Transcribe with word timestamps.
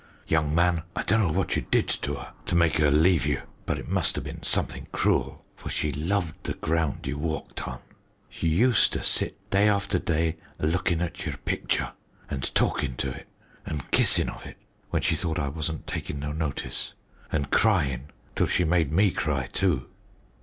Young 0.25 0.55
man, 0.55 0.81
I 0.95 1.03
dunno 1.03 1.31
what 1.31 1.55
you 1.55 1.61
did 1.61 1.87
to 1.87 2.17
'er 2.17 2.31
to 2.47 2.55
make 2.55 2.79
'er 2.79 2.89
leave 2.89 3.27
you; 3.27 3.43
but 3.67 3.77
it 3.77 3.87
muster 3.87 4.19
bin 4.19 4.41
something 4.41 4.87
cruel, 4.91 5.45
for 5.55 5.69
she 5.69 5.91
loved 5.91 6.43
the 6.45 6.55
ground 6.55 7.05
you 7.05 7.19
walked 7.19 7.67
on. 7.67 7.77
She 8.27 8.47
useter 8.47 9.03
sit 9.03 9.37
day 9.51 9.69
after 9.69 9.99
day, 9.99 10.37
a 10.57 10.65
lookin' 10.65 11.01
at 11.03 11.27
your 11.27 11.37
picture 11.37 11.91
an' 12.31 12.41
talkin' 12.41 12.95
to 12.95 13.11
it 13.11 13.27
an' 13.63 13.81
kissin' 13.91 14.27
of 14.27 14.43
it, 14.43 14.57
when 14.89 15.03
she 15.03 15.15
thought 15.15 15.37
I 15.37 15.49
wasn't 15.49 15.85
takin' 15.85 16.17
no 16.19 16.31
notice, 16.31 16.93
and 17.31 17.51
cryin' 17.51 18.09
till 18.33 18.47
she 18.47 18.63
made 18.63 18.91
me 18.91 19.11
cry 19.11 19.45
too. 19.53 19.87